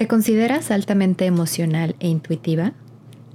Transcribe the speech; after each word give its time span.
¿Te 0.00 0.08
consideras 0.08 0.70
altamente 0.70 1.26
emocional 1.26 1.94
e 2.00 2.08
intuitiva? 2.08 2.72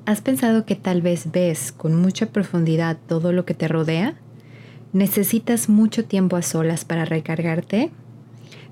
¿Has 0.08 0.22
pensado 0.22 0.66
que 0.66 0.76
tal 0.76 1.04
vez 1.04 1.32
ves 1.32 1.72
con 1.72 1.94
mucha 1.94 2.26
profundidad 2.32 2.98
todo 3.08 3.32
lo 3.32 3.46
que 3.46 3.54
te 3.54 3.68
rodea? 3.68 4.16
¿Necesitas 4.92 5.70
mucho 5.70 6.06
tiempo 6.06 6.38
a 6.38 6.42
solas 6.42 6.84
para 6.84 7.06
recargarte? 7.06 7.92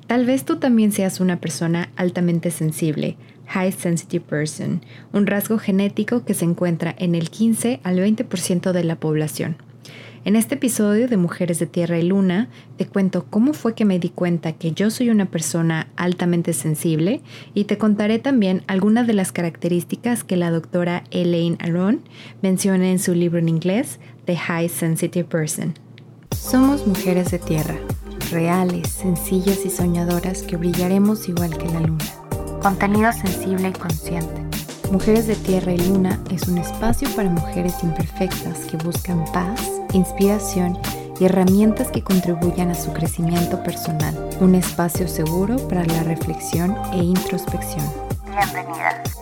Tal 0.07 0.25
vez 0.25 0.43
tú 0.43 0.55
también 0.55 0.91
seas 0.91 1.19
una 1.19 1.39
persona 1.39 1.91
altamente 1.95 2.49
sensible, 2.49 3.15
high 3.45 3.71
sensitive 3.71 4.25
person, 4.25 4.81
un 5.11 5.27
rasgo 5.27 5.59
genético 5.59 6.25
que 6.25 6.33
se 6.33 6.45
encuentra 6.45 6.95
en 6.97 7.13
el 7.13 7.29
15 7.29 7.79
al 7.83 7.99
20% 7.99 8.71
de 8.71 8.83
la 8.83 8.95
población. 8.95 9.57
En 10.25 10.37
este 10.37 10.55
episodio 10.55 11.09
de 11.09 11.17
Mujeres 11.17 11.59
de 11.59 11.65
Tierra 11.65 11.99
y 11.99 12.03
Luna 12.03 12.47
te 12.77 12.87
cuento 12.87 13.25
cómo 13.29 13.51
fue 13.51 13.75
que 13.75 13.83
me 13.83 13.99
di 13.99 14.07
cuenta 14.07 14.53
que 14.53 14.71
yo 14.71 14.89
soy 14.89 15.09
una 15.09 15.25
persona 15.25 15.89
altamente 15.97 16.53
sensible 16.53 17.21
y 17.53 17.65
te 17.65 17.77
contaré 17.77 18.19
también 18.19 18.63
algunas 18.67 19.05
de 19.05 19.13
las 19.13 19.33
características 19.33 20.23
que 20.23 20.37
la 20.37 20.49
doctora 20.49 21.03
Elaine 21.11 21.57
Aron 21.59 21.99
menciona 22.41 22.89
en 22.89 22.99
su 22.99 23.13
libro 23.13 23.37
en 23.39 23.49
inglés, 23.49 23.99
The 24.23 24.37
High 24.37 24.69
Sensitive 24.69 25.25
Person. 25.25 25.73
Somos 26.31 26.87
mujeres 26.87 27.29
de 27.31 27.39
tierra, 27.39 27.75
reales, 28.31 28.87
sencillas 28.87 29.65
y 29.65 29.69
soñadoras 29.69 30.43
que 30.43 30.55
brillaremos 30.55 31.27
igual 31.27 31.57
que 31.57 31.67
la 31.67 31.81
luna. 31.81 32.05
Contenido 32.61 33.11
sensible 33.11 33.69
y 33.69 33.73
consciente. 33.73 34.42
Mujeres 34.93 35.25
de 35.25 35.35
Tierra 35.35 35.73
y 35.73 35.79
Luna 35.79 36.19
es 36.29 36.47
un 36.47 36.59
espacio 36.59 37.09
para 37.15 37.27
mujeres 37.27 37.81
imperfectas 37.81 38.59
que 38.65 38.77
buscan 38.77 39.25
paz, 39.33 39.59
inspiración 39.91 40.77
y 41.19 41.25
herramientas 41.25 41.89
que 41.89 42.03
contribuyan 42.03 42.69
a 42.69 42.75
su 42.75 42.93
crecimiento 42.93 43.63
personal. 43.63 44.13
Un 44.39 44.53
espacio 44.53 45.07
seguro 45.07 45.57
para 45.67 45.83
la 45.83 46.03
reflexión 46.03 46.75
e 46.93 46.97
introspección. 46.97 47.83
Bienvenidas. 48.27 49.17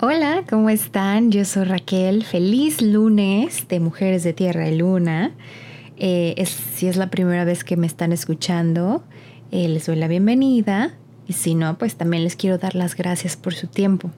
Hola, 0.00 0.42
¿cómo 0.50 0.68
están? 0.68 1.30
Yo 1.30 1.44
soy 1.44 1.62
Raquel. 1.62 2.24
Feliz 2.24 2.82
lunes 2.82 3.68
de 3.68 3.78
Mujeres 3.78 4.24
de 4.24 4.32
Tierra 4.32 4.68
y 4.68 4.78
Luna. 4.78 5.30
Eh, 5.96 6.44
si 6.74 6.88
es 6.88 6.96
la 6.96 7.08
primera 7.08 7.44
vez 7.44 7.62
que 7.62 7.76
me 7.76 7.86
están 7.86 8.10
escuchando, 8.10 9.04
eh, 9.52 9.68
les 9.68 9.86
doy 9.86 9.94
la 9.94 10.08
bienvenida. 10.08 10.96
Y 11.32 11.34
si 11.34 11.54
no, 11.54 11.78
pues 11.78 11.96
también 11.96 12.24
les 12.24 12.36
quiero 12.36 12.58
dar 12.58 12.74
las 12.74 12.94
gracias 12.94 13.38
por 13.38 13.54
su 13.54 13.66
tiempo. 13.66 14.10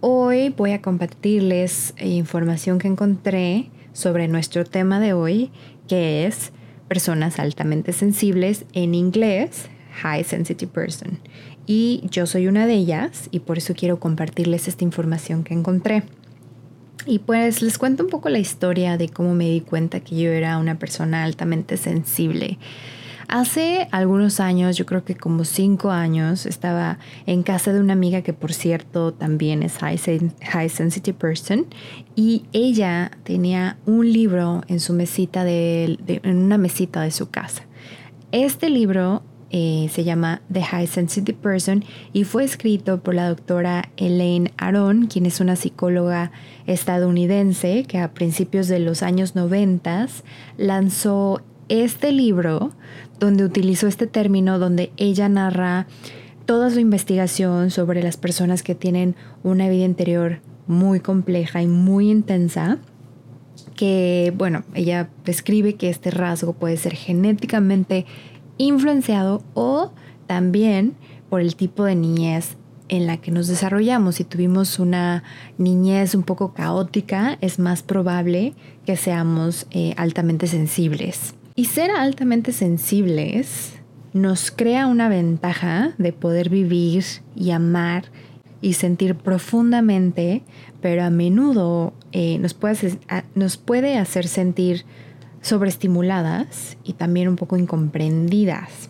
Hoy 0.00 0.50
voy 0.50 0.70
a 0.70 0.80
compartirles 0.80 1.92
eh, 1.96 2.06
información 2.06 2.78
que 2.78 2.86
encontré 2.86 3.70
sobre 3.92 4.28
nuestro 4.28 4.64
tema 4.64 5.00
de 5.00 5.12
hoy, 5.12 5.50
que 5.88 6.24
es 6.24 6.52
personas 6.86 7.40
altamente 7.40 7.92
sensibles 7.92 8.64
en 8.74 8.94
inglés, 8.94 9.68
High 10.02 10.22
Sensitive 10.22 10.70
Person 10.70 11.18
y 11.66 12.02
yo 12.10 12.26
soy 12.26 12.46
una 12.46 12.66
de 12.68 12.74
ellas 12.74 13.28
y 13.32 13.40
por 13.40 13.58
eso 13.58 13.74
quiero 13.74 13.98
compartirles 13.98 14.68
esta 14.68 14.84
información 14.84 15.42
que 15.42 15.54
encontré. 15.54 16.04
Y 17.06 17.18
pues 17.18 17.60
les 17.60 17.76
cuento 17.76 18.04
un 18.04 18.10
poco 18.10 18.28
la 18.28 18.38
historia 18.38 18.96
de 18.96 19.08
cómo 19.08 19.34
me 19.34 19.50
di 19.50 19.60
cuenta 19.60 19.98
que 19.98 20.16
yo 20.16 20.30
era 20.30 20.58
una 20.58 20.78
persona 20.78 21.24
altamente 21.24 21.76
sensible. 21.76 22.58
Hace 23.34 23.88
algunos 23.90 24.38
años, 24.38 24.76
yo 24.76 24.86
creo 24.86 25.04
que 25.04 25.16
como 25.16 25.44
cinco 25.44 25.90
años, 25.90 26.46
estaba 26.46 27.00
en 27.26 27.42
casa 27.42 27.72
de 27.72 27.80
una 27.80 27.92
amiga 27.92 28.22
que 28.22 28.32
por 28.32 28.52
cierto 28.52 29.12
también 29.12 29.64
es 29.64 29.78
high, 29.78 30.68
sensitive 30.68 31.18
person 31.18 31.66
y 32.14 32.44
ella 32.52 33.10
tenía 33.24 33.76
un 33.86 34.12
libro 34.12 34.62
en 34.68 34.78
su 34.78 34.92
mesita 34.92 35.42
de, 35.42 35.98
en 36.06 36.44
una 36.44 36.58
mesita 36.58 37.02
de 37.02 37.10
su 37.10 37.30
casa. 37.30 37.64
Este 38.30 38.70
libro 38.70 39.24
eh, 39.50 39.88
se 39.92 40.04
llama 40.04 40.40
The 40.52 40.62
High 40.62 40.86
Sensitive 40.86 41.36
Person 41.36 41.84
y 42.12 42.22
fue 42.22 42.44
escrito 42.44 43.02
por 43.02 43.16
la 43.16 43.28
doctora 43.28 43.90
Elaine 43.96 44.52
Aron, 44.58 45.06
quien 45.06 45.26
es 45.26 45.40
una 45.40 45.56
psicóloga 45.56 46.30
estadounidense 46.68 47.82
que 47.82 47.98
a 47.98 48.14
principios 48.14 48.68
de 48.68 48.78
los 48.78 49.02
años 49.02 49.34
90 49.34 50.06
lanzó 50.56 51.42
este 51.68 52.12
libro 52.12 52.72
donde 53.18 53.44
utilizó 53.44 53.86
este 53.86 54.06
término, 54.06 54.58
donde 54.58 54.92
ella 54.96 55.28
narra 55.28 55.86
toda 56.46 56.70
su 56.70 56.78
investigación 56.78 57.70
sobre 57.70 58.02
las 58.02 58.16
personas 58.16 58.62
que 58.62 58.74
tienen 58.74 59.14
una 59.42 59.68
vida 59.68 59.84
interior 59.84 60.40
muy 60.66 61.00
compleja 61.00 61.62
y 61.62 61.66
muy 61.66 62.10
intensa 62.10 62.78
que, 63.76 64.32
bueno, 64.36 64.62
ella 64.74 65.08
describe 65.24 65.74
que 65.74 65.90
este 65.90 66.10
rasgo 66.10 66.52
puede 66.52 66.76
ser 66.76 66.94
genéticamente 66.94 68.06
influenciado 68.58 69.42
o 69.54 69.92
también 70.26 70.94
por 71.28 71.40
el 71.40 71.56
tipo 71.56 71.84
de 71.84 71.96
niñez 71.96 72.56
en 72.88 73.06
la 73.06 73.16
que 73.16 73.30
nos 73.30 73.48
desarrollamos. 73.48 74.16
Si 74.16 74.24
tuvimos 74.24 74.78
una 74.78 75.24
niñez 75.58 76.14
un 76.14 76.22
poco 76.22 76.52
caótica, 76.52 77.38
es 77.40 77.58
más 77.58 77.82
probable 77.82 78.54
que 78.86 78.96
seamos 78.96 79.66
eh, 79.70 79.94
altamente 79.96 80.46
sensibles. 80.46 81.34
Y 81.56 81.66
ser 81.66 81.92
altamente 81.92 82.52
sensibles 82.52 83.74
nos 84.12 84.50
crea 84.50 84.88
una 84.88 85.08
ventaja 85.08 85.94
de 85.98 86.12
poder 86.12 86.48
vivir 86.48 87.04
y 87.36 87.52
amar 87.52 88.06
y 88.60 88.72
sentir 88.72 89.14
profundamente, 89.14 90.42
pero 90.80 91.04
a 91.04 91.10
menudo 91.10 91.92
eh, 92.12 92.38
nos, 92.38 92.54
puede, 92.54 92.98
nos 93.36 93.56
puede 93.56 93.98
hacer 93.98 94.26
sentir 94.26 94.84
sobreestimuladas 95.42 96.76
y 96.82 96.94
también 96.94 97.28
un 97.28 97.36
poco 97.36 97.56
incomprendidas. 97.56 98.88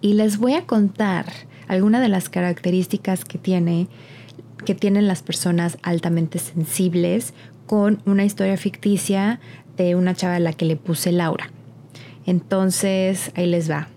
Y 0.00 0.14
les 0.14 0.38
voy 0.38 0.54
a 0.54 0.66
contar 0.66 1.26
algunas 1.68 2.00
de 2.00 2.08
las 2.08 2.28
características 2.28 3.24
que, 3.24 3.38
tiene, 3.38 3.86
que 4.64 4.74
tienen 4.74 5.06
las 5.06 5.22
personas 5.22 5.78
altamente 5.82 6.40
sensibles 6.40 7.34
con 7.66 8.02
una 8.04 8.24
historia 8.24 8.56
ficticia 8.56 9.40
de 9.76 9.94
una 9.94 10.14
chava 10.14 10.36
a 10.36 10.40
la 10.40 10.52
que 10.52 10.64
le 10.64 10.76
puse 10.76 11.12
Laura. 11.12 11.50
Entonces, 12.26 13.32
ahí 13.34 13.46
les 13.46 13.70
va. 13.70 13.88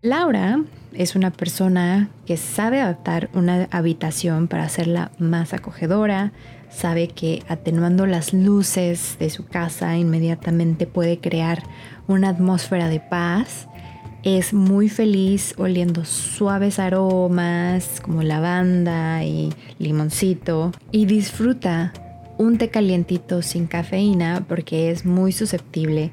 Laura 0.00 0.62
es 0.92 1.16
una 1.16 1.32
persona 1.32 2.08
que 2.24 2.36
sabe 2.36 2.80
adaptar 2.80 3.30
una 3.34 3.68
habitación 3.70 4.48
para 4.48 4.64
hacerla 4.64 5.10
más 5.18 5.52
acogedora, 5.52 6.32
sabe 6.70 7.08
que 7.08 7.42
atenuando 7.48 8.06
las 8.06 8.32
luces 8.32 9.16
de 9.18 9.30
su 9.30 9.44
casa 9.46 9.96
inmediatamente 9.96 10.86
puede 10.86 11.18
crear 11.18 11.62
una 12.06 12.28
atmósfera 12.28 12.88
de 12.88 13.00
paz. 13.00 13.68
Es 14.22 14.52
muy 14.52 14.88
feliz 14.88 15.54
oliendo 15.58 16.04
suaves 16.04 16.78
aromas 16.78 18.00
como 18.00 18.22
lavanda 18.22 19.24
y 19.24 19.52
limoncito 19.78 20.72
y 20.90 21.06
disfruta 21.06 21.92
un 22.38 22.56
té 22.56 22.70
calientito 22.70 23.42
sin 23.42 23.66
cafeína 23.66 24.44
porque 24.48 24.90
es 24.90 25.04
muy 25.04 25.32
susceptible 25.32 26.10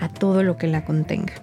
a 0.00 0.08
todo 0.08 0.42
lo 0.42 0.56
que 0.56 0.66
la 0.66 0.84
contenga. 0.84 1.34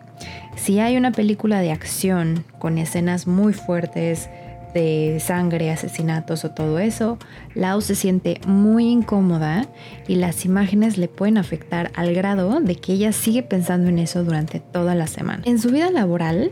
Si 0.55 0.79
hay 0.79 0.97
una 0.97 1.11
película 1.11 1.59
de 1.59 1.71
acción 1.71 2.43
con 2.59 2.77
escenas 2.77 3.27
muy 3.27 3.53
fuertes, 3.53 4.29
de 4.73 5.17
sangre, 5.19 5.71
asesinatos 5.71 6.45
o 6.45 6.51
todo 6.51 6.79
eso, 6.79 7.17
Lau 7.55 7.81
se 7.81 7.95
siente 7.95 8.39
muy 8.47 8.87
incómoda 8.87 9.67
y 10.07 10.15
las 10.15 10.45
imágenes 10.45 10.97
le 10.97 11.07
pueden 11.07 11.37
afectar 11.37 11.91
al 11.95 12.13
grado 12.13 12.61
de 12.61 12.75
que 12.75 12.93
ella 12.93 13.11
sigue 13.11 13.43
pensando 13.43 13.89
en 13.89 13.99
eso 13.99 14.23
durante 14.23 14.59
toda 14.59 14.95
la 14.95 15.07
semana. 15.07 15.43
En 15.45 15.59
su 15.59 15.71
vida 15.71 15.91
laboral 15.91 16.51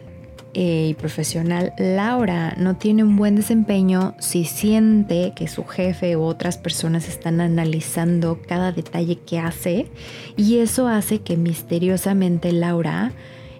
y 0.54 0.96
profesional, 0.96 1.74
Laura 1.78 2.56
no 2.58 2.78
tiene 2.78 3.04
un 3.04 3.16
buen 3.16 3.36
desempeño 3.36 4.16
si 4.20 4.46
siente 4.46 5.34
que 5.36 5.48
su 5.48 5.64
jefe 5.66 6.18
u 6.18 6.24
otras 6.24 6.58
personas 6.58 7.08
están 7.08 7.40
analizando 7.40 8.40
cada 8.48 8.72
detalle 8.72 9.18
que 9.18 9.40
hace 9.40 9.88
y 10.36 10.58
eso 10.58 10.88
hace 10.88 11.20
que 11.20 11.38
misteriosamente 11.38 12.52
Laura 12.52 13.12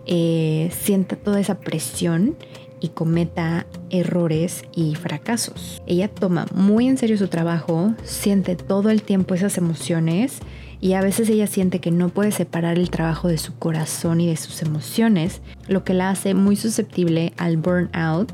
eh, 0.06 0.72
sienta 0.72 1.16
toda 1.16 1.40
esa 1.40 1.60
presión 1.60 2.36
y 2.82 2.90
cometa 2.90 3.68
errores 3.90 4.64
y 4.74 4.96
fracasos. 4.96 5.82
Ella 5.86 6.08
toma 6.08 6.46
muy 6.54 6.88
en 6.88 6.98
serio 6.98 7.18
su 7.18 7.28
trabajo, 7.28 7.94
siente 8.04 8.56
todo 8.56 8.90
el 8.90 9.04
tiempo 9.04 9.36
esas 9.36 9.58
emociones 9.58 10.40
y 10.82 10.94
a 10.94 11.02
veces 11.02 11.30
ella 11.30 11.48
siente 11.48 11.80
que 11.80 11.92
no 11.92 12.10
puede 12.10 12.32
separar 12.32 12.78
el 12.78 12.90
trabajo 12.90 13.28
de 13.28 13.38
su 13.38 13.56
corazón 13.56 14.22
y 14.22 14.28
de 14.28 14.38
sus 14.38 14.62
emociones, 14.62 15.42
lo 15.68 15.84
que 15.84 15.94
la 15.94 16.10
hace 16.10 16.34
muy 16.34 16.56
susceptible 16.56 17.34
al 17.38 17.58
burnout 17.58 18.32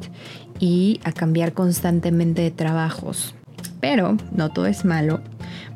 y 0.59 0.99
a 1.03 1.11
cambiar 1.11 1.53
constantemente 1.53 2.41
de 2.41 2.51
trabajos. 2.51 3.35
Pero 3.81 4.17
no 4.31 4.49
todo 4.49 4.67
es 4.67 4.85
malo, 4.85 5.21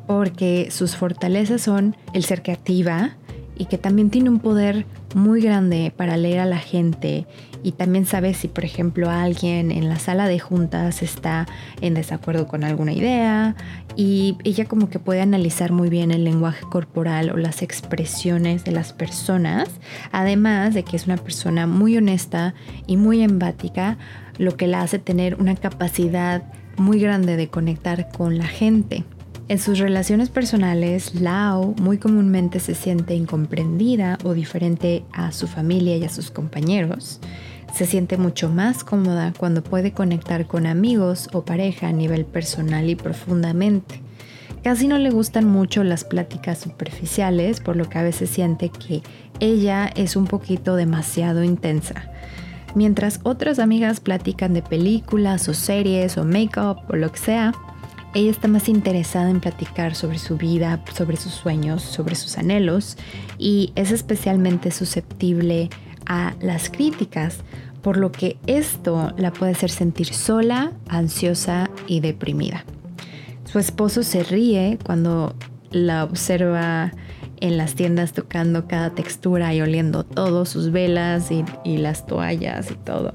porque 0.06 0.68
sus 0.70 0.96
fortalezas 0.96 1.62
son 1.62 1.96
el 2.14 2.24
ser 2.24 2.42
creativa 2.42 3.16
y 3.60 3.66
que 3.66 3.76
también 3.76 4.08
tiene 4.08 4.30
un 4.30 4.38
poder 4.38 4.86
muy 5.14 5.42
grande 5.42 5.92
para 5.94 6.16
leer 6.16 6.40
a 6.40 6.46
la 6.46 6.56
gente 6.56 7.26
y 7.62 7.72
también 7.72 8.06
sabe 8.06 8.32
si, 8.32 8.48
por 8.48 8.64
ejemplo, 8.64 9.10
alguien 9.10 9.70
en 9.70 9.90
la 9.90 9.98
sala 9.98 10.26
de 10.28 10.38
juntas 10.38 11.02
está 11.02 11.46
en 11.82 11.92
desacuerdo 11.92 12.46
con 12.46 12.64
alguna 12.64 12.94
idea 12.94 13.54
y 13.96 14.38
ella 14.44 14.64
como 14.64 14.88
que 14.88 14.98
puede 14.98 15.20
analizar 15.20 15.72
muy 15.72 15.90
bien 15.90 16.10
el 16.10 16.24
lenguaje 16.24 16.62
corporal 16.70 17.28
o 17.28 17.36
las 17.36 17.60
expresiones 17.60 18.64
de 18.64 18.72
las 18.72 18.94
personas, 18.94 19.68
además 20.10 20.72
de 20.72 20.82
que 20.82 20.96
es 20.96 21.04
una 21.04 21.18
persona 21.18 21.66
muy 21.66 21.98
honesta 21.98 22.54
y 22.86 22.96
muy 22.96 23.20
empática, 23.20 23.98
lo 24.38 24.56
que 24.56 24.68
la 24.68 24.80
hace 24.80 24.98
tener 24.98 25.34
una 25.34 25.54
capacidad 25.54 26.44
muy 26.78 26.98
grande 26.98 27.36
de 27.36 27.48
conectar 27.48 28.08
con 28.10 28.38
la 28.38 28.46
gente. 28.46 29.04
En 29.50 29.58
sus 29.58 29.80
relaciones 29.80 30.28
personales, 30.28 31.20
Lao 31.20 31.74
muy 31.80 31.98
comúnmente 31.98 32.60
se 32.60 32.76
siente 32.76 33.16
incomprendida 33.16 34.16
o 34.22 34.32
diferente 34.32 35.02
a 35.10 35.32
su 35.32 35.48
familia 35.48 35.96
y 35.96 36.04
a 36.04 36.08
sus 36.08 36.30
compañeros. 36.30 37.18
Se 37.74 37.84
siente 37.84 38.16
mucho 38.16 38.48
más 38.48 38.84
cómoda 38.84 39.32
cuando 39.36 39.64
puede 39.64 39.90
conectar 39.90 40.46
con 40.46 40.68
amigos 40.68 41.28
o 41.32 41.44
pareja 41.44 41.88
a 41.88 41.92
nivel 41.92 42.26
personal 42.26 42.88
y 42.88 42.94
profundamente. 42.94 44.00
Casi 44.62 44.86
no 44.86 44.98
le 44.98 45.10
gustan 45.10 45.48
mucho 45.48 45.82
las 45.82 46.04
pláticas 46.04 46.60
superficiales, 46.60 47.58
por 47.58 47.74
lo 47.74 47.88
que 47.88 47.98
a 47.98 48.04
veces 48.04 48.30
siente 48.30 48.68
que 48.68 49.02
ella 49.40 49.90
es 49.96 50.14
un 50.14 50.28
poquito 50.28 50.76
demasiado 50.76 51.42
intensa. 51.42 52.04
Mientras 52.76 53.18
otras 53.24 53.58
amigas 53.58 53.98
platican 53.98 54.54
de 54.54 54.62
películas 54.62 55.48
o 55.48 55.54
series 55.54 56.18
o 56.18 56.24
make-up 56.24 56.82
o 56.88 56.94
lo 56.94 57.10
que 57.10 57.18
sea, 57.18 57.52
ella 58.14 58.30
está 58.30 58.48
más 58.48 58.68
interesada 58.68 59.30
en 59.30 59.40
platicar 59.40 59.94
sobre 59.94 60.18
su 60.18 60.36
vida, 60.36 60.82
sobre 60.94 61.16
sus 61.16 61.32
sueños, 61.32 61.82
sobre 61.82 62.14
sus 62.14 62.38
anhelos 62.38 62.96
y 63.38 63.72
es 63.76 63.92
especialmente 63.92 64.70
susceptible 64.70 65.70
a 66.06 66.34
las 66.40 66.70
críticas, 66.70 67.38
por 67.82 67.96
lo 67.96 68.10
que 68.10 68.36
esto 68.46 69.12
la 69.16 69.32
puede 69.32 69.52
hacer 69.52 69.70
sentir 69.70 70.12
sola, 70.12 70.72
ansiosa 70.88 71.70
y 71.86 72.00
deprimida. 72.00 72.64
Su 73.44 73.58
esposo 73.58 74.02
se 74.02 74.24
ríe 74.24 74.78
cuando 74.84 75.34
la 75.70 76.04
observa 76.04 76.92
en 77.40 77.56
las 77.56 77.74
tiendas 77.74 78.12
tocando 78.12 78.66
cada 78.66 78.90
textura 78.90 79.54
y 79.54 79.62
oliendo 79.62 80.04
todo, 80.04 80.44
sus 80.44 80.72
velas 80.72 81.30
y, 81.30 81.44
y 81.64 81.78
las 81.78 82.06
toallas 82.06 82.70
y 82.70 82.74
todo. 82.74 83.14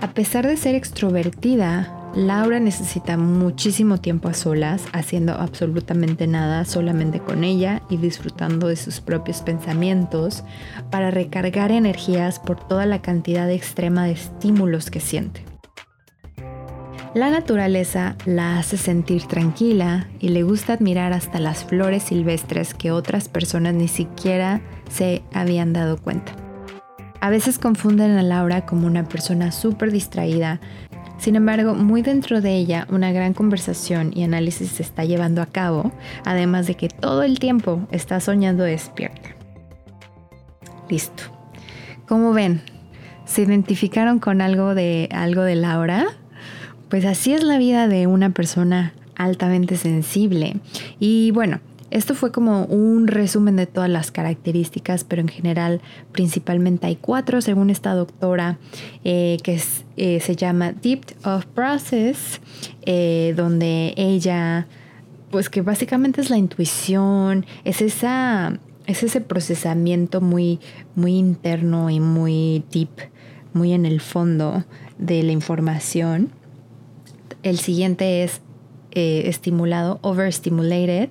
A 0.00 0.14
pesar 0.14 0.46
de 0.46 0.56
ser 0.56 0.74
extrovertida, 0.74 2.01
Laura 2.14 2.60
necesita 2.60 3.16
muchísimo 3.16 3.96
tiempo 3.96 4.28
a 4.28 4.34
solas, 4.34 4.84
haciendo 4.92 5.32
absolutamente 5.32 6.26
nada 6.26 6.66
solamente 6.66 7.20
con 7.20 7.42
ella 7.42 7.82
y 7.88 7.96
disfrutando 7.96 8.68
de 8.68 8.76
sus 8.76 9.00
propios 9.00 9.40
pensamientos 9.40 10.44
para 10.90 11.10
recargar 11.10 11.72
energías 11.72 12.38
por 12.38 12.62
toda 12.68 12.84
la 12.84 13.00
cantidad 13.00 13.50
extrema 13.50 14.04
de 14.04 14.12
estímulos 14.12 14.90
que 14.90 15.00
siente. 15.00 15.42
La 17.14 17.30
naturaleza 17.30 18.16
la 18.26 18.58
hace 18.58 18.76
sentir 18.76 19.24
tranquila 19.24 20.08
y 20.18 20.28
le 20.28 20.42
gusta 20.42 20.74
admirar 20.74 21.14
hasta 21.14 21.40
las 21.40 21.64
flores 21.64 22.02
silvestres 22.02 22.74
que 22.74 22.90
otras 22.90 23.28
personas 23.28 23.74
ni 23.74 23.88
siquiera 23.88 24.60
se 24.90 25.22
habían 25.32 25.72
dado 25.72 25.96
cuenta. 25.96 26.32
A 27.20 27.30
veces 27.30 27.58
confunden 27.58 28.18
a 28.18 28.22
Laura 28.22 28.66
como 28.66 28.86
una 28.86 29.04
persona 29.04 29.52
súper 29.52 29.92
distraída 29.92 30.60
sin 31.22 31.36
embargo, 31.36 31.76
muy 31.76 32.02
dentro 32.02 32.40
de 32.40 32.56
ella 32.56 32.88
una 32.90 33.12
gran 33.12 33.32
conversación 33.32 34.10
y 34.12 34.24
análisis 34.24 34.70
se 34.70 34.82
está 34.82 35.04
llevando 35.04 35.40
a 35.40 35.46
cabo, 35.46 35.92
además 36.24 36.66
de 36.66 36.74
que 36.74 36.88
todo 36.88 37.22
el 37.22 37.38
tiempo 37.38 37.86
está 37.92 38.18
soñando 38.18 38.64
despierta. 38.64 39.30
Listo. 40.90 41.22
¿Cómo 42.08 42.32
ven? 42.32 42.60
¿Se 43.24 43.42
identificaron 43.42 44.18
con 44.18 44.40
algo 44.40 44.74
de 44.74 45.08
algo 45.12 45.42
de 45.42 45.54
Laura? 45.54 46.06
Pues 46.88 47.04
así 47.04 47.32
es 47.32 47.44
la 47.44 47.56
vida 47.56 47.86
de 47.86 48.08
una 48.08 48.30
persona 48.30 48.92
altamente 49.14 49.76
sensible. 49.76 50.56
Y 50.98 51.30
bueno, 51.30 51.60
esto 51.92 52.14
fue 52.14 52.32
como 52.32 52.64
un 52.64 53.06
resumen 53.06 53.56
de 53.56 53.66
todas 53.66 53.90
las 53.90 54.10
características, 54.10 55.04
pero 55.04 55.20
en 55.20 55.28
general 55.28 55.82
principalmente 56.10 56.86
hay 56.86 56.96
cuatro, 56.96 57.42
según 57.42 57.68
esta 57.68 57.92
doctora, 57.92 58.58
eh, 59.04 59.36
que 59.42 59.60
eh, 59.98 60.20
se 60.20 60.34
llama 60.34 60.72
Deep 60.72 61.02
of 61.24 61.44
Process, 61.44 62.40
eh, 62.86 63.34
donde 63.36 63.92
ella, 63.98 64.68
pues 65.30 65.50
que 65.50 65.60
básicamente 65.60 66.22
es 66.22 66.30
la 66.30 66.38
intuición, 66.38 67.44
es 67.64 67.82
esa 67.82 68.58
es 68.86 69.02
ese 69.02 69.20
procesamiento 69.20 70.22
muy, 70.22 70.60
muy 70.94 71.18
interno 71.18 71.90
y 71.90 72.00
muy 72.00 72.64
deep, 72.72 73.10
muy 73.52 73.74
en 73.74 73.84
el 73.84 74.00
fondo 74.00 74.64
de 74.96 75.22
la 75.22 75.32
información. 75.32 76.30
El 77.42 77.58
siguiente 77.58 78.24
es 78.24 78.40
estimulado, 78.94 79.98
overstimulated, 80.02 81.10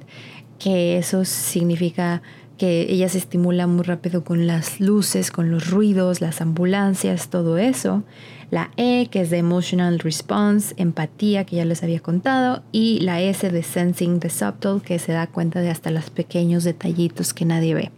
que 0.62 0.98
eso 0.98 1.26
significa 1.26 2.22
que 2.60 2.86
ella 2.92 3.10
se 3.10 3.18
estimula 3.18 3.66
muy 3.66 3.84
rápido 3.84 4.24
con 4.24 4.46
las 4.46 4.80
luces, 4.80 5.32
con 5.32 5.50
los 5.50 5.72
ruidos, 5.72 6.22
las 6.22 6.40
ambulancias, 6.42 7.30
todo 7.30 7.58
eso. 7.58 8.04
La 8.52 8.70
E, 8.78 9.08
que 9.10 9.22
es 9.22 9.32
de 9.32 9.40
Emotional 9.40 9.98
Response, 9.98 10.76
empatía, 10.78 11.46
que 11.46 11.56
ya 11.56 11.66
les 11.66 11.82
había 11.82 12.00
contado. 12.02 12.62
Y 12.72 13.00
la 13.00 13.20
S 13.22 13.50
de 13.50 13.64
Sensing 13.64 14.20
the 14.20 14.30
Subtle, 14.30 14.82
que 14.86 15.00
se 15.00 15.14
da 15.14 15.26
cuenta 15.26 15.62
de 15.62 15.72
hasta 15.72 15.90
los 15.90 16.12
pequeños 16.12 16.64
detallitos 16.64 17.34
que 17.34 17.46
nadie 17.46 17.74
ve. 17.74 17.92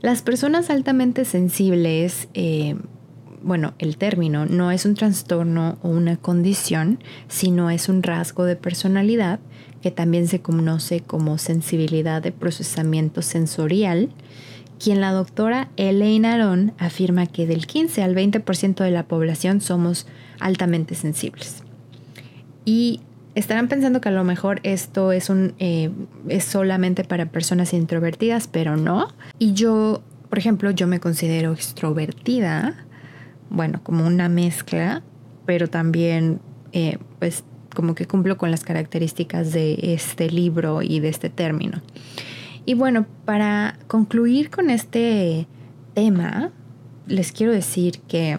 Las 0.00 0.22
personas 0.22 0.68
altamente 0.68 1.24
sensibles, 1.24 2.26
eh, 2.34 2.74
bueno, 3.40 3.74
el 3.78 3.98
término 3.98 4.46
no 4.46 4.72
es 4.72 4.84
un 4.84 4.94
trastorno 4.94 5.78
o 5.82 5.90
una 5.90 6.16
condición, 6.16 6.98
sino 7.28 7.70
es 7.70 7.88
un 7.88 8.02
rasgo 8.02 8.44
de 8.46 8.56
personalidad 8.56 9.38
que 9.82 9.90
también 9.90 10.28
se 10.28 10.40
conoce 10.40 11.00
como 11.00 11.36
sensibilidad 11.36 12.22
de 12.22 12.32
procesamiento 12.32 13.20
sensorial, 13.20 14.10
quien 14.82 15.00
la 15.00 15.12
doctora 15.12 15.68
Elaine 15.76 16.26
Aron 16.26 16.72
afirma 16.78 17.26
que 17.26 17.46
del 17.46 17.66
15 17.66 18.02
al 18.02 18.14
20% 18.14 18.82
de 18.82 18.90
la 18.90 19.06
población 19.06 19.60
somos 19.60 20.06
altamente 20.40 20.94
sensibles. 20.94 21.62
Y 22.64 23.00
estarán 23.34 23.68
pensando 23.68 24.00
que 24.00 24.08
a 24.08 24.12
lo 24.12 24.24
mejor 24.24 24.60
esto 24.62 25.12
es, 25.12 25.30
un, 25.30 25.54
eh, 25.58 25.90
es 26.28 26.44
solamente 26.44 27.04
para 27.04 27.26
personas 27.26 27.72
introvertidas, 27.72 28.48
pero 28.48 28.76
no. 28.76 29.08
Y 29.38 29.52
yo, 29.52 30.02
por 30.28 30.38
ejemplo, 30.38 30.70
yo 30.70 30.86
me 30.86 31.00
considero 31.00 31.52
extrovertida, 31.52 32.86
bueno, 33.50 33.80
como 33.82 34.06
una 34.06 34.28
mezcla, 34.28 35.02
pero 35.46 35.68
también 35.68 36.40
eh, 36.72 36.98
pues 37.18 37.44
como 37.74 37.94
que 37.94 38.06
cumplo 38.06 38.36
con 38.36 38.50
las 38.50 38.64
características 38.64 39.52
de 39.52 39.78
este 39.94 40.30
libro 40.30 40.82
y 40.82 41.00
de 41.00 41.08
este 41.08 41.30
término. 41.30 41.82
Y 42.64 42.74
bueno, 42.74 43.06
para 43.24 43.78
concluir 43.88 44.50
con 44.50 44.70
este 44.70 45.46
tema, 45.94 46.50
les 47.06 47.32
quiero 47.32 47.52
decir 47.52 48.00
que 48.06 48.38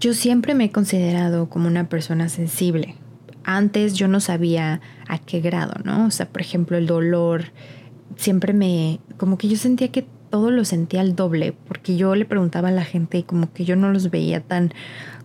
yo 0.00 0.14
siempre 0.14 0.54
me 0.54 0.64
he 0.64 0.70
considerado 0.72 1.48
como 1.48 1.68
una 1.68 1.88
persona 1.88 2.28
sensible. 2.28 2.96
Antes 3.44 3.94
yo 3.94 4.08
no 4.08 4.20
sabía 4.20 4.80
a 5.06 5.18
qué 5.18 5.40
grado, 5.40 5.74
¿no? 5.84 6.06
O 6.06 6.10
sea, 6.10 6.28
por 6.28 6.40
ejemplo, 6.40 6.76
el 6.76 6.86
dolor, 6.86 7.44
siempre 8.16 8.52
me, 8.52 9.00
como 9.16 9.38
que 9.38 9.48
yo 9.48 9.56
sentía 9.56 9.88
que 9.88 10.06
todo 10.30 10.50
lo 10.50 10.64
sentía 10.64 11.02
al 11.02 11.14
doble, 11.14 11.54
porque 11.68 11.96
yo 11.96 12.14
le 12.14 12.24
preguntaba 12.24 12.68
a 12.68 12.72
la 12.72 12.84
gente 12.84 13.18
y 13.18 13.22
como 13.22 13.52
que 13.52 13.64
yo 13.64 13.76
no 13.76 13.92
los 13.92 14.10
veía 14.10 14.40
tan, 14.40 14.72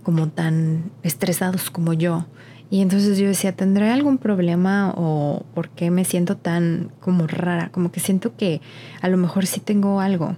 como 0.04 0.28
tan 0.28 0.92
estresados 1.04 1.70
como 1.70 1.94
yo. 1.94 2.26
Y 2.70 2.82
entonces 2.82 3.18
yo 3.18 3.28
decía, 3.28 3.54
¿tendré 3.54 3.90
algún 3.90 4.18
problema 4.18 4.94
o 4.98 5.44
por 5.54 5.70
qué 5.70 5.90
me 5.90 6.04
siento 6.04 6.36
tan 6.36 6.92
como 7.00 7.26
rara? 7.26 7.70
Como 7.72 7.92
que 7.92 8.00
siento 8.00 8.36
que 8.36 8.62
a 9.02 9.08
lo 9.08 9.18
mejor 9.18 9.46
sí 9.46 9.60
tengo 9.62 10.02
algo. 10.02 10.36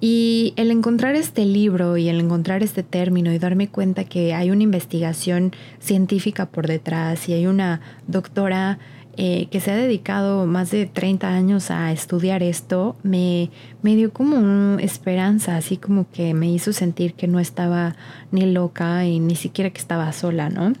Y 0.00 0.52
el 0.56 0.70
encontrar 0.70 1.14
este 1.16 1.46
libro 1.46 1.96
y 1.96 2.08
el 2.10 2.20
encontrar 2.20 2.62
este 2.62 2.82
término 2.82 3.32
y 3.32 3.38
darme 3.38 3.68
cuenta 3.68 4.04
que 4.04 4.34
hay 4.34 4.50
una 4.50 4.62
investigación 4.62 5.52
científica 5.78 6.46
por 6.46 6.66
detrás 6.66 7.28
y 7.30 7.32
hay 7.32 7.46
una 7.46 7.80
doctora 8.06 8.78
eh, 9.16 9.48
que 9.50 9.60
se 9.60 9.70
ha 9.70 9.76
dedicado 9.76 10.44
más 10.44 10.70
de 10.70 10.84
30 10.84 11.28
años 11.28 11.70
a 11.70 11.90
estudiar 11.90 12.42
esto, 12.42 12.96
me, 13.02 13.50
me 13.80 13.96
dio 13.96 14.12
como 14.12 14.36
una 14.36 14.82
esperanza, 14.82 15.56
así 15.56 15.78
como 15.78 16.10
que 16.10 16.34
me 16.34 16.50
hizo 16.50 16.74
sentir 16.74 17.14
que 17.14 17.26
no 17.26 17.40
estaba 17.40 17.96
ni 18.30 18.52
loca 18.52 19.06
y 19.06 19.18
ni 19.18 19.34
siquiera 19.34 19.70
que 19.70 19.80
estaba 19.80 20.12
sola, 20.12 20.50
¿no? 20.50 20.74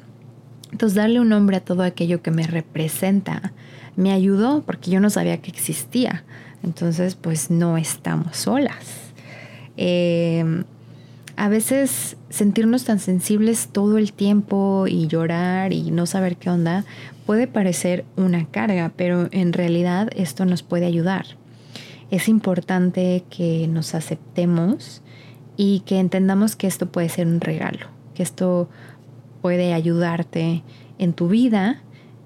Entonces 0.76 0.94
darle 0.94 1.20
un 1.20 1.30
nombre 1.30 1.56
a 1.56 1.64
todo 1.64 1.84
aquello 1.84 2.20
que 2.20 2.30
me 2.30 2.46
representa 2.46 3.54
me 3.96 4.12
ayudó 4.12 4.60
porque 4.60 4.90
yo 4.90 5.00
no 5.00 5.08
sabía 5.08 5.40
que 5.40 5.50
existía. 5.50 6.26
Entonces 6.62 7.14
pues 7.14 7.50
no 7.50 7.78
estamos 7.78 8.36
solas. 8.36 9.14
Em, 9.78 10.64
a 11.34 11.48
veces 11.48 12.18
sentirnos 12.28 12.84
tan 12.84 12.98
sensibles 12.98 13.68
todo 13.72 13.96
el 13.96 14.12
tiempo 14.12 14.84
y 14.86 15.06
llorar 15.06 15.72
y 15.72 15.90
no 15.92 16.04
saber 16.04 16.36
qué 16.36 16.50
onda 16.50 16.84
puede 17.24 17.46
parecer 17.46 18.04
una 18.16 18.44
carga, 18.44 18.92
pero 18.96 19.30
en 19.30 19.54
realidad 19.54 20.10
esto 20.14 20.44
nos 20.44 20.62
puede 20.62 20.84
ayudar. 20.84 21.24
es 22.10 22.28
importante 22.28 23.24
que 23.30 23.66
nos 23.66 23.94
aceptemos 23.94 25.00
y 25.56 25.80
que 25.86 25.98
entendamos 26.00 26.54
que 26.54 26.66
esto 26.66 26.92
puede 26.92 27.08
ser 27.08 27.26
un 27.26 27.40
regalo, 27.40 27.86
que 28.14 28.22
esto 28.22 28.68
puede 29.46 29.74
ayudarte 29.74 30.64
en 30.98 31.12
tu 31.12 31.28
vida 31.28 31.80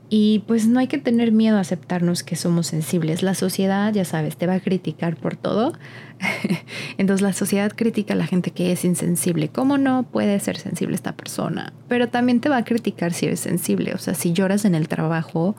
y 0.09 0.39
pues 0.47 0.67
no 0.67 0.81
hay 0.81 0.87
que 0.87 0.97
tener 0.97 1.33
miedo 1.33 1.59
a 1.59 1.61
aceptarnos 1.61 2.23
que 2.23 2.35
somos 2.35 2.69
sensibles. 2.69 3.23
La 3.23 3.35
sociedad, 3.35 3.93
ya 3.93 4.07
sabes, 4.07 4.39
te 4.39 4.47
va 4.47 4.55
a 4.55 4.61
criticar 4.61 5.17
por 5.17 5.37
todo. 5.37 5.75
Entonces 6.97 7.21
la 7.21 7.35
sociedad 7.35 7.73
critica 7.77 8.15
a 8.15 8.17
la 8.17 8.27
gente 8.27 8.53
que 8.53 8.73
es 8.73 8.87
insensible. 8.87 9.51
¿Cómo 9.51 9.77
no 9.77 10.05
puede 10.05 10.41
ser 10.41 10.57
sensible 10.57 10.95
esta 10.95 11.13
persona? 11.13 11.75
Pero 11.89 12.09
también 12.09 12.41
te 12.41 12.49
va 12.49 12.57
a 12.57 12.65
criticar 12.65 13.13
si 13.13 13.27
eres 13.27 13.41
sensible. 13.41 13.93
O 13.93 13.99
sea, 13.99 14.15
si 14.15 14.33
lloras 14.33 14.65
en 14.65 14.75
el 14.75 14.89
trabajo, 14.89 15.57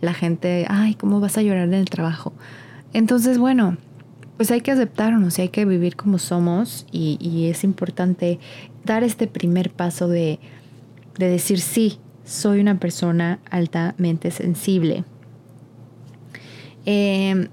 la 0.00 0.14
gente, 0.14 0.64
ay, 0.68 0.94
¿cómo 0.94 1.18
vas 1.18 1.38
a 1.38 1.42
llorar 1.42 1.64
en 1.64 1.74
el 1.74 1.90
trabajo? 1.90 2.32
Entonces, 2.92 3.36
bueno, 3.36 3.78
pues 4.36 4.52
hay 4.52 4.60
que 4.60 4.70
aceptarnos 4.70 5.40
y 5.40 5.42
hay 5.42 5.48
que 5.48 5.64
vivir 5.64 5.96
como 5.96 6.20
somos 6.20 6.86
y, 6.92 7.18
y 7.20 7.48
es 7.48 7.64
importante 7.64 8.38
dar 8.84 9.02
este 9.02 9.26
primer 9.26 9.70
paso 9.70 10.06
de, 10.06 10.38
de 11.18 11.28
decir 11.28 11.60
sí, 11.60 11.98
soy 12.24 12.60
una 12.60 12.78
persona 12.78 13.40
altamente 13.50 14.30
sensible. 14.30 15.04
Em, 16.86 17.48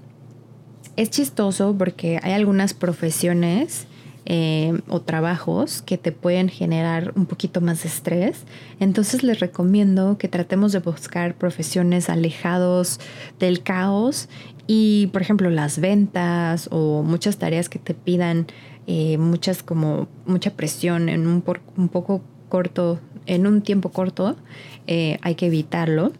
es 0.96 1.10
chistoso 1.10 1.74
porque 1.76 2.18
hay 2.22 2.32
algunas 2.32 2.74
profesiones 2.74 3.86
em, 4.24 4.80
o 4.88 5.00
trabajos 5.00 5.82
que 5.82 5.96
te 5.96 6.12
pueden 6.12 6.48
generar 6.48 7.12
un 7.16 7.26
poquito 7.26 7.60
más 7.60 7.82
de 7.82 7.88
estrés. 7.88 8.44
Entonces 8.78 9.22
les 9.22 9.40
recomiendo 9.40 10.18
que 10.18 10.28
tratemos 10.28 10.72
de 10.72 10.80
buscar 10.80 11.34
profesiones 11.34 12.08
alejados 12.08 13.00
del 13.38 13.62
caos 13.62 14.28
y, 14.66 15.08
por 15.12 15.22
ejemplo, 15.22 15.50
las 15.50 15.78
ventas 15.78 16.68
o 16.70 17.02
muchas 17.02 17.38
tareas 17.38 17.68
que 17.68 17.78
te 17.78 17.94
pidan 17.94 18.46
eh, 18.86 19.18
muchas 19.18 19.62
como 19.62 20.08
mucha 20.26 20.50
presión 20.52 21.08
en 21.08 21.26
un, 21.26 21.42
un 21.76 21.88
poco 21.88 22.22
corto 22.48 23.00
en 23.26 23.46
un 23.46 23.62
tiempo 23.62 23.90
corto, 23.90 24.36
eh, 24.86 25.18
hay 25.22 25.34
que 25.34 25.46
evitarlo. 25.46 26.12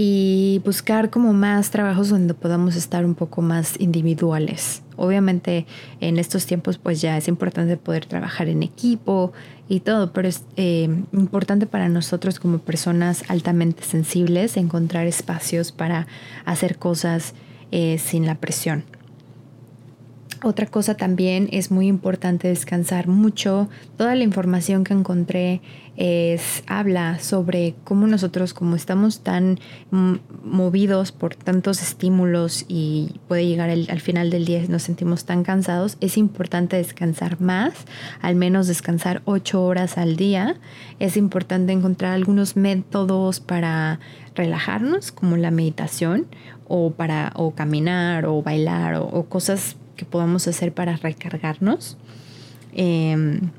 Y 0.00 0.62
buscar 0.64 1.10
como 1.10 1.32
más 1.32 1.70
trabajos 1.70 2.08
donde 2.08 2.32
podamos 2.32 2.76
estar 2.76 3.04
un 3.04 3.16
poco 3.16 3.42
más 3.42 3.80
individuales. 3.80 4.82
Obviamente 4.96 5.66
en 6.00 6.18
estos 6.18 6.46
tiempos 6.46 6.78
pues 6.78 7.00
ya 7.00 7.16
es 7.16 7.26
importante 7.26 7.76
poder 7.76 8.06
trabajar 8.06 8.48
en 8.48 8.62
equipo 8.62 9.32
y 9.68 9.80
todo, 9.80 10.12
pero 10.12 10.28
es 10.28 10.44
eh, 10.54 10.88
importante 11.12 11.66
para 11.66 11.88
nosotros 11.88 12.38
como 12.38 12.58
personas 12.58 13.24
altamente 13.26 13.82
sensibles 13.82 14.56
encontrar 14.56 15.08
espacios 15.08 15.72
para 15.72 16.06
hacer 16.44 16.78
cosas 16.78 17.34
eh, 17.72 17.98
sin 17.98 18.24
la 18.24 18.36
presión. 18.36 18.84
Otra 20.44 20.66
cosa 20.66 20.96
también 20.96 21.48
es 21.50 21.72
muy 21.72 21.88
importante 21.88 22.46
descansar 22.46 23.08
mucho. 23.08 23.68
Toda 23.96 24.14
la 24.14 24.22
información 24.22 24.84
que 24.84 24.94
encontré 24.94 25.60
es, 25.96 26.62
habla 26.68 27.18
sobre 27.18 27.74
cómo 27.82 28.06
nosotros, 28.06 28.54
como 28.54 28.76
estamos 28.76 29.20
tan 29.24 29.58
movidos 30.44 31.10
por 31.10 31.34
tantos 31.34 31.82
estímulos 31.82 32.64
y 32.68 33.16
puede 33.26 33.48
llegar 33.48 33.68
al 33.68 34.00
final 34.00 34.30
del 34.30 34.44
día 34.44 34.62
nos 34.68 34.84
sentimos 34.84 35.24
tan 35.24 35.42
cansados, 35.42 35.96
es 36.00 36.16
importante 36.16 36.76
descansar 36.76 37.40
más, 37.40 37.72
al 38.22 38.36
menos 38.36 38.68
descansar 38.68 39.22
ocho 39.24 39.64
horas 39.64 39.98
al 39.98 40.14
día. 40.14 40.54
Es 41.00 41.16
importante 41.16 41.72
encontrar 41.72 42.12
algunos 42.12 42.56
métodos 42.56 43.40
para 43.40 43.98
relajarnos, 44.36 45.10
como 45.10 45.36
la 45.36 45.50
meditación 45.50 46.26
o 46.68 46.92
para 46.92 47.32
o 47.34 47.56
caminar 47.56 48.24
o 48.26 48.40
bailar 48.40 48.94
o, 48.94 49.04
o 49.04 49.24
cosas 49.24 49.76
que 49.98 50.06
podamos 50.06 50.48
hacer 50.48 50.72
para 50.72 50.96
recargarnos. 50.96 51.98
Em, 52.72 53.50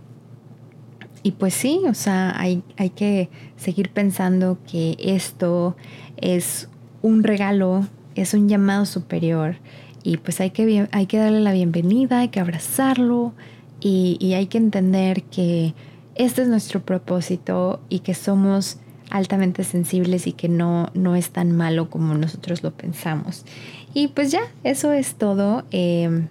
y 1.21 1.31
pues 1.33 1.53
sí, 1.53 1.81
o 1.87 1.93
sea, 1.93 2.33
hay, 2.39 2.63
hay 2.77 2.89
que 2.89 3.29
seguir 3.57 3.89
pensando 3.89 4.57
que 4.65 4.95
esto 4.99 5.75
es 6.17 6.69
un 7.01 7.23
regalo, 7.23 7.85
es 8.15 8.33
un 8.33 8.47
llamado 8.47 8.85
superior 8.85 9.57
y 10.01 10.17
pues 10.17 10.39
hay 10.39 10.51
que, 10.51 10.87
hay 10.91 11.05
que 11.05 11.17
darle 11.17 11.41
la 11.41 11.51
bienvenida, 11.51 12.19
hay 12.19 12.29
que 12.29 12.39
abrazarlo 12.39 13.33
y, 13.81 14.17
y, 14.19 14.33
hay 14.33 14.47
que 14.47 14.57
entender 14.57 15.23
que 15.23 15.73
este 16.15 16.41
es 16.41 16.47
nuestro 16.47 16.81
propósito 16.81 17.81
y 17.89 17.99
que 17.99 18.13
somos 18.13 18.77
altamente 19.09 19.63
sensibles 19.63 20.27
y 20.27 20.33
que 20.33 20.49
no, 20.49 20.89
no 20.93 21.15
es 21.15 21.31
tan 21.31 21.51
malo 21.51 21.89
como 21.89 22.13
nosotros 22.15 22.63
lo 22.63 22.71
pensamos. 22.71 23.45
Y 23.93 24.09
pues 24.09 24.31
ya, 24.31 24.41
eso 24.63 24.91
es 24.91 25.15
todo. 25.15 25.65
Em, 25.71 26.27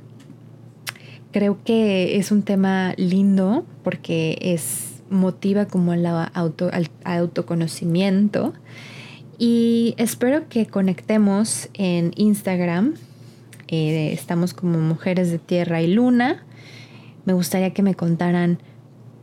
creo 1.33 1.59
que 1.65 2.17
es 2.17 2.31
un 2.31 2.43
tema 2.43 2.95
lindo 2.97 3.65
porque 3.83 4.39
es 4.41 5.03
motiva 5.11 5.67
como 5.67 5.93
el 5.93 6.07
auto, 6.07 6.71
al 6.73 6.89
autoconocimiento. 7.05 8.55
Y 9.39 9.95
espero 9.99 10.49
que 10.49 10.67
conectemos 10.67 11.69
en 11.75 12.13
Instagram. 12.17 12.95
Eh, 13.69 14.13
estamos 14.13 14.55
como 14.55 14.79
Mujeres 14.79 15.31
de 15.31 15.39
Tierra 15.39 15.83
y 15.83 15.93
Luna. 15.93 16.45
Me 17.25 17.33
gustaría 17.35 17.73
que 17.73 17.83
me 17.83 17.95
contaran 17.95 18.59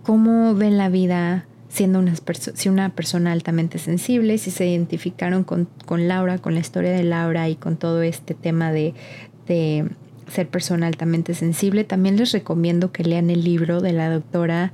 cómo 0.04 0.54
ven 0.54 0.78
la 0.78 0.90
vida 0.90 1.48
siendo 1.76 2.00
una, 2.00 2.14
si 2.54 2.70
una 2.70 2.96
persona 2.96 3.34
altamente 3.34 3.80
sensible, 3.80 4.38
si 4.38 4.50
se 4.50 4.66
identificaron 4.66 5.44
con, 5.44 5.68
Laura, 6.08 6.38
con 6.38 6.54
la 6.54 6.62
historia 6.62 6.92
de 6.92 7.04
Laura 7.04 7.50
y 7.50 7.56
con 7.56 7.76
todo 7.76 8.02
este 8.02 8.34
tema 8.34 8.72
de, 8.72 8.94
de 9.46 9.86
ser 10.32 10.48
persona 10.48 10.88
altamente 10.88 11.34
sensible. 11.34 11.84
También 11.84 12.16
les 12.16 12.32
recomiendo 12.32 12.94
que 12.94 13.04
lean 13.04 13.30
el 13.30 13.44
libro 13.44 13.82
de 13.82 13.92
la 13.92 14.10
doctora 14.10 14.72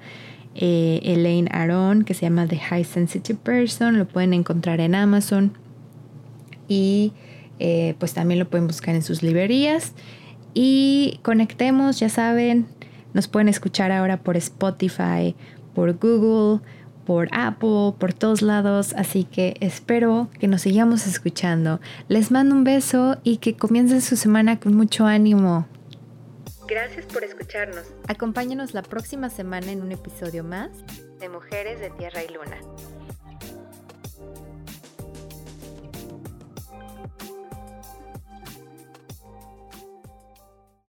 eh, 0.54 1.00
Elaine 1.04 1.50
Aron 1.52 2.04
que 2.04 2.14
se 2.14 2.22
llama 2.22 2.46
The 2.46 2.60
High 2.60 2.84
Sensitive 2.84 3.40
Person. 3.42 3.98
Lo 3.98 4.08
pueden 4.08 4.36
encontrar 4.36 4.80
en 4.80 4.94
Amazon 4.94 5.54
y 6.68 7.14
eh, 7.58 7.96
pues 7.98 8.14
también 8.14 8.40
lo 8.40 8.48
pueden 8.48 8.68
buscar 8.68 8.94
en 8.94 9.02
sus 9.02 9.24
librerías. 9.24 9.94
Y 10.54 11.20
conectemos, 11.24 12.00
ya 12.00 12.10
saben, 12.10 12.68
nos 13.16 13.28
pueden 13.28 13.50
escuchar 13.50 13.92
ahora 13.92 14.18
por 14.22 14.38
Spotify, 14.38 15.36
por 15.74 15.98
Google 15.98 16.62
por 17.12 17.28
Apple, 17.34 17.94
por 18.00 18.14
todos 18.14 18.42
lados, 18.42 18.94
así 18.96 19.26
que 19.26 19.58
espero 19.60 20.30
que 20.40 20.48
nos 20.48 20.62
sigamos 20.62 21.08
escuchando. 21.08 21.82
Les 22.08 22.32
mando 22.32 22.56
un 22.56 22.64
beso 22.64 23.18
y 23.26 23.40
que 23.40 23.58
comiencen 23.58 24.00
su 24.00 24.16
semana 24.16 24.62
con 24.62 24.76
mucho 24.76 25.06
ánimo. 25.06 25.68
Gracias 26.70 27.06
por 27.08 27.26
escucharnos. 27.26 27.84
Acompáñanos 28.08 28.74
la 28.74 28.82
próxima 28.82 29.30
semana 29.30 29.74
en 29.74 29.82
un 29.82 29.92
episodio 29.92 30.46
más 30.46 30.70
de 31.20 31.28
Mujeres 31.28 31.82
de 31.82 31.90
Tierra 31.90 32.24
y 32.24 32.34
Luna. 32.34 32.62